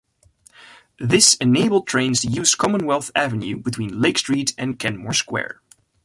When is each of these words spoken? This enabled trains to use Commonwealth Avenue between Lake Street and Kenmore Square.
This 0.97 1.35
enabled 1.35 1.85
trains 1.85 2.21
to 2.21 2.27
use 2.27 2.55
Commonwealth 2.55 3.11
Avenue 3.13 3.57
between 3.57 4.01
Lake 4.01 4.17
Street 4.17 4.51
and 4.57 4.79
Kenmore 4.79 5.13
Square. 5.13 5.61